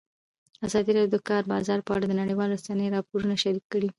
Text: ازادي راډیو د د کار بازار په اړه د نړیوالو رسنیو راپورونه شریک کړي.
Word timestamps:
ازادي 0.67 0.91
راډیو 0.95 1.13
د 1.13 1.15
د 1.21 1.25
کار 1.29 1.43
بازار 1.51 1.79
په 1.83 1.91
اړه 1.95 2.05
د 2.07 2.13
نړیوالو 2.21 2.55
رسنیو 2.57 2.93
راپورونه 2.95 3.33
شریک 3.43 3.65
کړي. 3.73 3.89